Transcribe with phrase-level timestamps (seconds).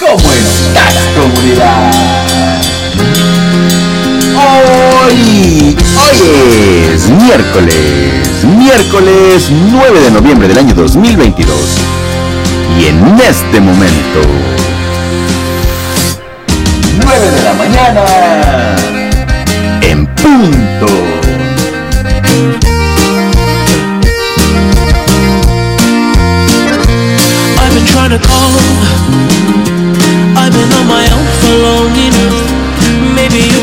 [0.00, 1.92] ¿Cómo estás, comunidad?
[4.34, 6.18] Hoy, hoy
[6.94, 11.54] es miércoles, miércoles 9 de noviembre del año 2022.
[12.78, 14.22] Y en este momento,
[17.04, 18.76] 9 de la mañana,
[19.82, 21.29] en punto.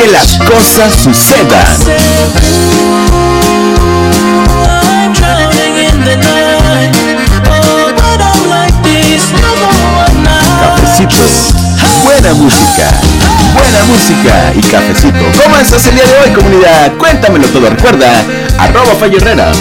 [0.00, 1.76] que las cosas sucedan.
[10.60, 11.54] Cafecitos,
[12.04, 12.90] buena música,
[13.52, 15.18] buena música y cafecito.
[15.42, 16.92] ¿Cómo estás el día de hoy, comunidad?
[16.96, 17.68] Cuéntamelo todo.
[17.68, 18.10] Recuerda,
[18.58, 19.52] arroba Fallo Herrera.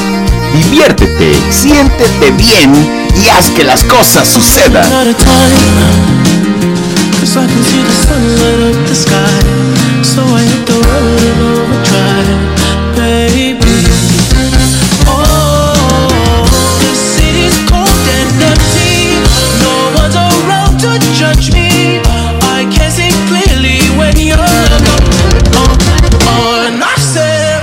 [0.53, 2.73] Diviértete, siéntete bien
[3.15, 4.87] y haz que las cosas sucedan.
[10.09, 12.41] So I hit the road in overdrive,
[12.97, 13.85] baby.
[15.05, 16.49] Oh,
[16.81, 17.85] the city's cold
[18.17, 19.21] and empty.
[19.61, 22.01] No one's around to judge me.
[22.57, 25.13] I can see clearly when you're gone.
[25.61, 25.77] Oh,
[26.25, 27.61] oh, and I said,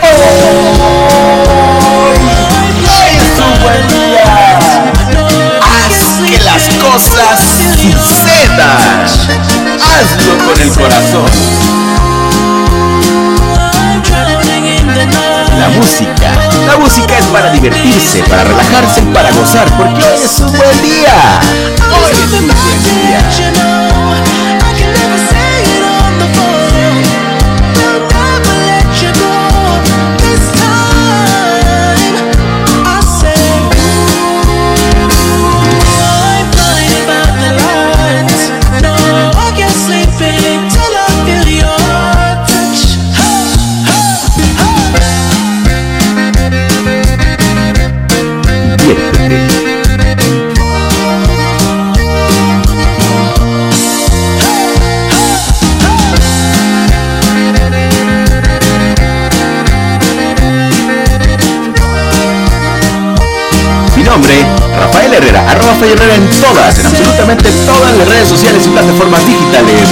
[2.86, 4.30] Hoy es un buen día.
[5.66, 5.98] Haz
[6.30, 7.38] que las cosas
[7.82, 9.02] sucedan.
[9.82, 12.05] Hazlo con el corazón.
[16.02, 21.40] La música es para divertirse, para relajarse para gozar, porque hoy es un buen día.
[21.90, 22.75] Hoy es un buen día.
[64.78, 69.26] Rafael Herrera, arroba Rafael Herrera en todas, en absolutamente todas las redes sociales y plataformas
[69.26, 69.82] digitales.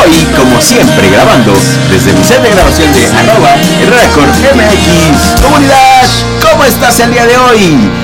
[0.00, 1.52] Hoy, como siempre, grabando
[1.90, 4.08] desde mi set de grabación de arroba Herrera
[4.54, 5.40] MX.
[5.42, 6.06] Comunidad,
[6.42, 8.03] ¿cómo estás el día de hoy?